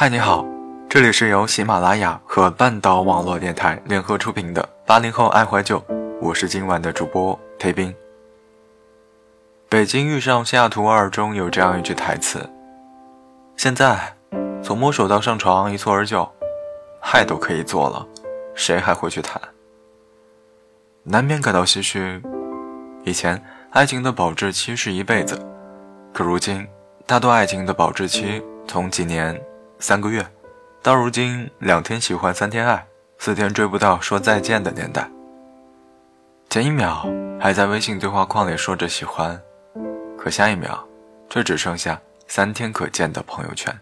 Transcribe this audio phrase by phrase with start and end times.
[0.00, 0.46] 嗨，你好，
[0.88, 5.78] 这里是由喜马拉雅和半岛网络电台联合出品的《八零后爱怀旧》，
[6.22, 7.92] 我是今晚的主播裴斌。
[9.68, 12.48] 《北京遇上西雅图二》中有这样一句台词
[13.58, 14.16] ：“现在，
[14.62, 16.26] 从摸手到上床一蹴而就，
[17.02, 18.06] 爱都可以做了，
[18.54, 19.38] 谁还会去谈？”
[21.04, 22.22] 难免感到唏嘘。
[23.04, 25.38] 以前，爱情的保质期是一辈子，
[26.14, 26.66] 可如今，
[27.04, 29.38] 大多爱情的保质期从几年、
[29.80, 30.24] 三个月，
[30.82, 32.86] 到如今两天喜欢三天爱，
[33.18, 35.10] 四天追不到说再见的年代。
[36.48, 37.04] 前一秒
[37.40, 39.40] 还在微信对话框里说着喜欢，
[40.16, 40.86] 可下一秒，
[41.28, 43.74] 却只剩下三天可见的朋友圈。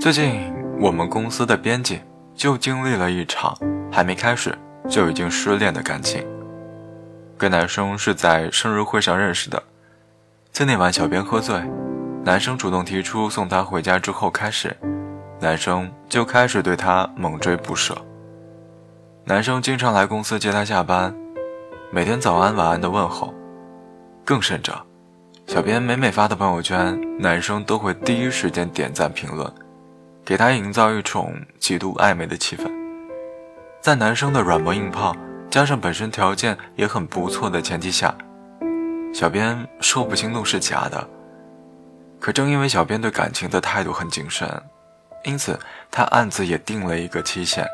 [0.00, 2.00] 最近，我们公司的编辑
[2.34, 3.56] 就经历了一场
[3.90, 4.56] 还没开始。
[4.86, 6.22] 就已经失恋的感情，
[7.38, 9.62] 跟男生是在生日会上认识的。
[10.52, 11.58] 在那晚，小编喝醉，
[12.24, 14.74] 男生主动提出送她回家之后开始，
[15.40, 17.94] 男生就开始对她猛追不舍。
[19.26, 21.14] 男生经常来公司接她下班，
[21.92, 23.34] 每天早安晚安的问候，
[24.24, 24.74] 更甚者，
[25.46, 29.52] 小编每每发的朋友圈，男生都会第一时间点赞评论，
[30.24, 32.72] 给她营造一种极度暧昧的气氛。
[33.82, 35.14] 在男生的软磨硬泡，
[35.50, 38.16] 加上本身条件也很不错的前提下，
[39.12, 41.06] 小编说不清怒是假的。
[42.24, 44.48] 可正因为小编对感情的态度很谨慎，
[45.24, 47.68] 因此他暗自也定了一个期限：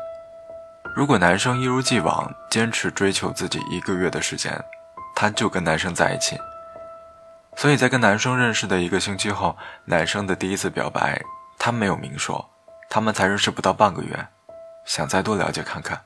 [0.93, 4.53] 如果男生一如既往坚持追求自己一个月的时间，
[5.15, 6.37] 他就跟男生在一起。
[7.55, 11.21] 所以在跟男生认识的一个星期后，男生的第一次表白，
[11.57, 12.49] 他没有明说，
[12.89, 14.27] 他们才认识不到半个月。
[14.83, 15.97] 想再多了解看看，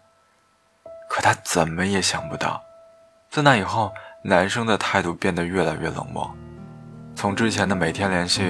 [1.09, 2.61] 可他怎么也想不到，
[3.31, 6.31] 自那以后，男生的态度变得越来越冷漠，
[7.15, 8.43] 从之前的每天联系，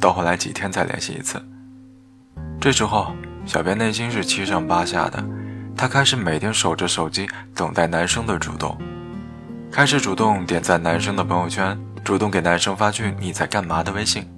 [0.00, 1.40] 到后来几天才联系一次。
[2.60, 3.14] 这时候，
[3.46, 5.24] 小编内心是七上八下的，
[5.76, 8.76] 他开始每天守着手机，等待男生的主动，
[9.70, 14.28] 开始主动点赞男生的朋友圈，主动给男生发去“你在干嘛”的微信，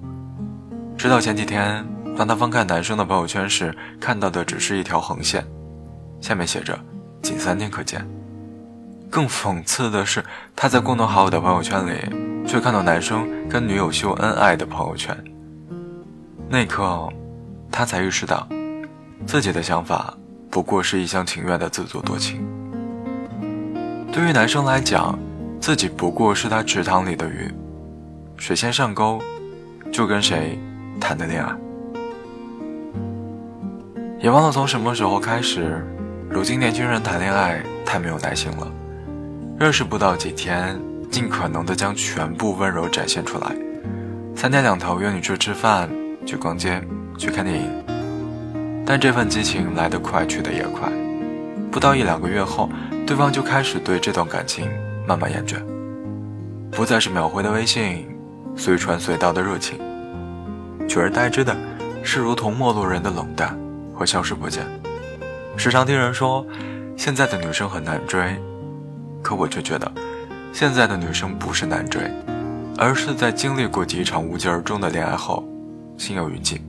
[0.95, 1.85] 直到前几天。
[2.15, 5.43] 当他翻看男生的朋友圈时，看到的只是一条横线，
[6.21, 6.79] 下面写着
[7.23, 8.07] “仅三天可见”。
[9.09, 10.23] 更讽刺的是，
[10.55, 11.93] 他在共同好友的朋友圈里，
[12.45, 15.17] 却看到男生跟女友秀恩爱的朋友圈。
[16.49, 17.09] 那一刻，
[17.71, 18.47] 他才意识到，
[19.25, 20.13] 自己的想法
[20.49, 22.45] 不过是一厢情愿的自作多情。
[24.11, 25.17] 对于男生来讲，
[25.59, 27.51] 自己不过是他池塘里的鱼，
[28.37, 29.19] 谁先上钩，
[29.91, 30.59] 就跟谁
[30.99, 31.51] 谈的恋爱。
[34.19, 35.83] 也忘了从什么时候开始，
[36.29, 38.71] 如今年轻人谈恋爱太没有耐心了。
[39.59, 40.79] 认识不到几天，
[41.13, 43.55] 尽可能的将全部温柔展现出来。
[44.35, 45.87] 三天两头约你去吃饭、
[46.25, 46.81] 去逛街、
[47.19, 47.69] 去看电影。
[48.83, 50.91] 但这份激情来得快，去得也快。
[51.71, 52.67] 不到一两个月后，
[53.05, 54.67] 对方就开始对这段感情
[55.07, 55.57] 慢慢厌倦，
[56.71, 58.07] 不再是秒回的微信、
[58.55, 59.77] 随传随到的热情，
[60.89, 61.55] 取而代之的
[62.01, 63.55] 是如同陌路人的冷淡。
[63.93, 64.65] 会消失不见。
[65.55, 66.43] 时常听人说，
[66.97, 68.35] 现在的女生很难追，
[69.21, 69.89] 可我却觉得，
[70.53, 72.09] 现在的女生不是难追，
[72.77, 75.43] 而是在经历过几场无疾而终的恋爱后，
[75.97, 76.61] 心有余悸。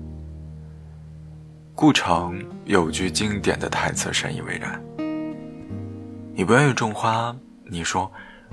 [1.74, 4.82] 顾城有句经典的台词深以为然
[6.34, 7.36] ：“你不愿意种花，
[7.70, 8.10] 你说，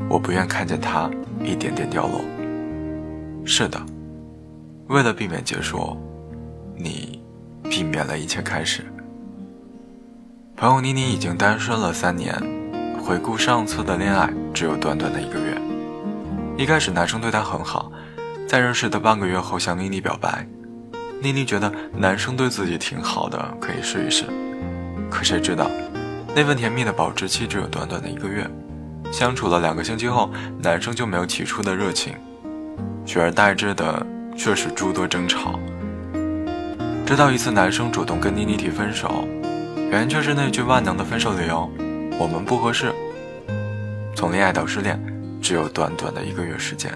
[0.09, 1.09] 我不愿看见它
[1.41, 2.21] 一点点掉落。”
[3.45, 3.81] 是的，
[4.89, 5.97] 为了避免结束，
[6.75, 7.19] 你。
[7.69, 8.83] 避免了一切开始。
[10.57, 12.35] 朋友妮妮已经单身了三年，
[13.01, 15.59] 回顾上次的恋爱，只有短短的一个月。
[16.55, 17.91] 一开始男生对她很好，
[18.47, 20.47] 在认识的半个月后向妮妮表白。
[21.19, 24.25] 妮妮觉得男生对自己挺好的，可以试一试。
[25.09, 25.69] 可谁知道，
[26.35, 28.49] 那份甜蜜的保质期只有短短的一个月。
[29.11, 30.29] 相处了两个星期后，
[30.61, 32.13] 男生就没有起初的热情，
[33.05, 34.05] 取而代之的
[34.37, 35.59] 却是诸多争吵。
[37.05, 39.27] 直到一次，男生主动跟妮妮提分手，
[39.89, 41.69] 原因却是那句万能的分手理由
[42.21, 42.93] ：“我们不合适。”
[44.15, 45.01] 从恋爱到失恋，
[45.41, 46.91] 只有短短的一个月时间。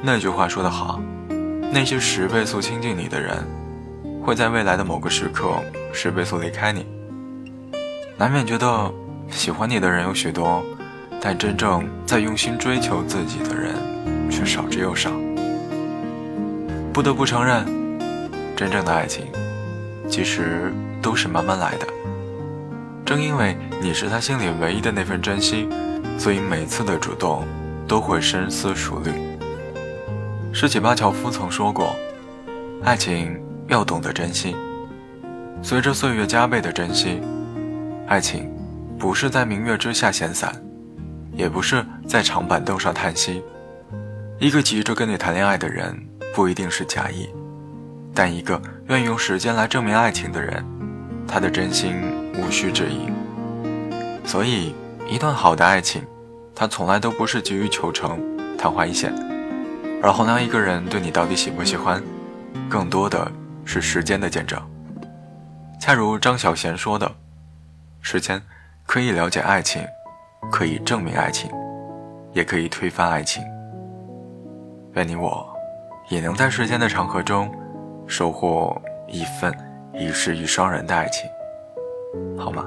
[0.00, 1.00] 那句话说得好，
[1.72, 3.44] 那些十倍速亲近你的人，
[4.22, 5.50] 会在未来的某个时刻
[5.92, 6.86] 十倍速离开你。
[8.16, 8.92] 难免觉得
[9.28, 10.62] 喜欢你的人有许多，
[11.20, 13.74] 但真正在用心追求自己的人
[14.30, 15.10] 却少之又少。
[16.92, 17.64] 不得不承认。
[18.56, 19.26] 真正的爱情，
[20.06, 20.70] 其实
[21.00, 21.86] 都是慢慢来的。
[23.10, 25.68] 正因为你是他心里唯一的那份珍惜，
[26.16, 27.44] 所以每次的主动
[27.88, 29.10] 都会深思熟虑。
[30.52, 31.92] 诗起巴乔夫曾说过
[32.86, 33.36] ：“爱情
[33.66, 34.54] 要懂得珍惜。
[35.60, 37.20] 随着岁月加倍的珍惜，
[38.06, 38.48] 爱情
[38.96, 40.54] 不是在明月之下闲散，
[41.32, 43.42] 也不是在长板凳上叹息。
[44.38, 46.00] 一个急着跟你谈恋爱的人，
[46.32, 47.28] 不一定是假意，
[48.14, 50.64] 但一个愿意用时间来证明爱情的人，
[51.26, 51.96] 他的真心
[52.40, 53.08] 无需质疑。
[54.24, 54.74] 所以，
[55.08, 56.02] 一段好的爱情，
[56.54, 58.18] 它从来都不是急于求成、
[58.56, 59.12] 昙花一现，
[60.02, 62.02] 而衡量一个人对你到底喜不喜欢，
[62.68, 63.30] 更多的
[63.64, 64.60] 是时间的见证。
[65.80, 67.10] 恰如张小娴说的
[68.02, 68.40] ：“时间
[68.86, 69.82] 可以了解爱情，
[70.50, 71.50] 可以证明爱情，
[72.32, 73.42] 也可以推翻爱情。
[74.94, 75.48] 愿你我
[76.08, 77.50] 也能在时间的长河中，
[78.06, 79.52] 收获一份
[79.94, 81.28] 一世一双人的爱情，
[82.38, 82.66] 好吗？”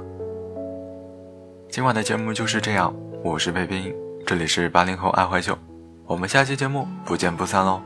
[1.69, 2.94] 今晚的节目就是这样，
[3.24, 3.94] 我是贝冰，
[4.25, 5.57] 这里是八零后爱怀旧，
[6.06, 7.81] 我们下期节目不见不散喽。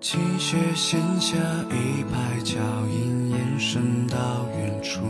[0.00, 1.36] 积雪线下
[1.70, 2.56] 一排脚
[2.88, 4.16] 印延伸到
[4.56, 5.00] 远处，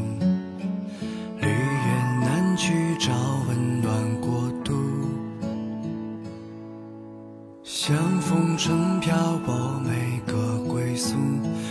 [7.96, 11.16] 像风筝漂泊每个归宿，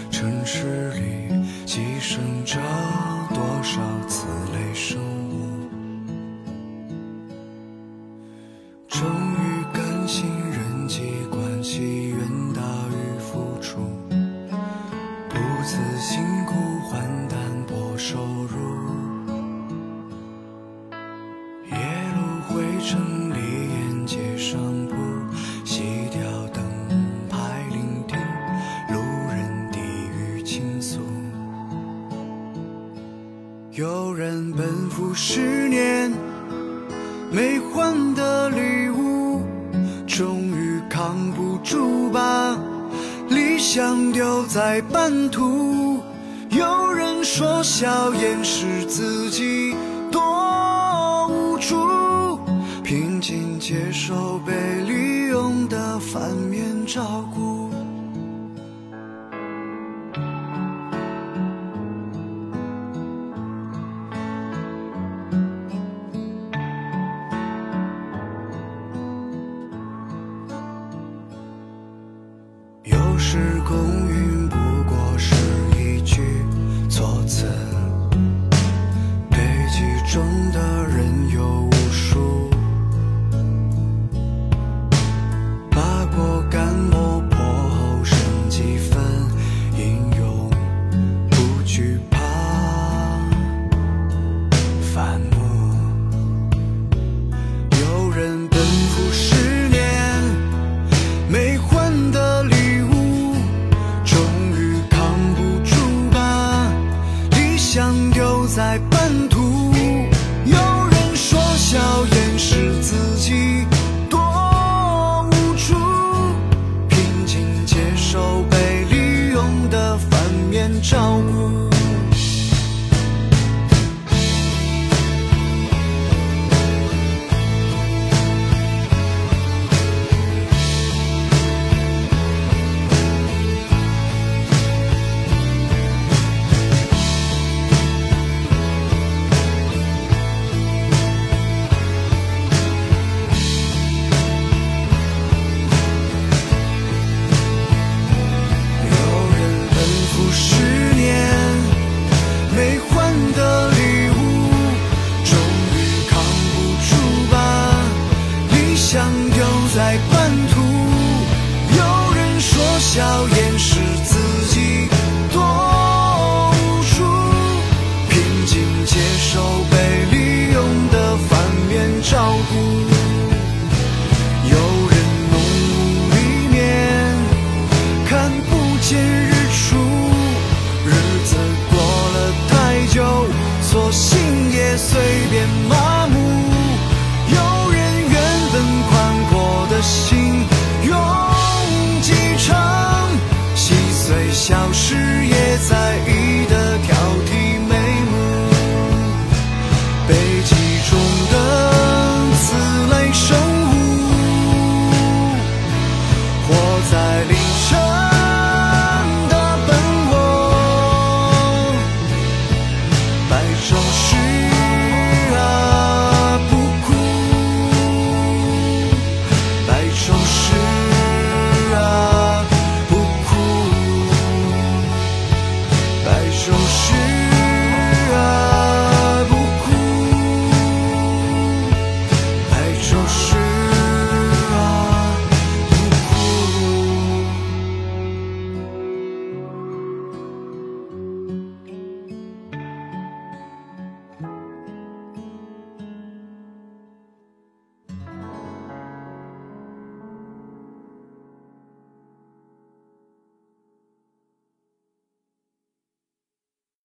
[0.10, 1.30] 城市里
[1.68, 2.60] 寄生着
[3.30, 5.00] 多少次雷声
[37.32, 39.42] 没换的礼物，
[40.08, 42.58] 终于扛不住把
[43.30, 46.00] 理想丢在半途。
[46.50, 49.76] 有人说笑掩饰自己
[50.12, 52.40] 多无助，
[52.84, 54.54] 平静接受被
[54.88, 57.55] 利用的反面照顾。